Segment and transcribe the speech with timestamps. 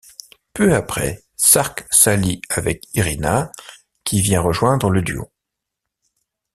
[0.55, 3.51] Peu après, Sark s'allie avec Irina
[4.03, 5.31] qui vient rejoindre le duo.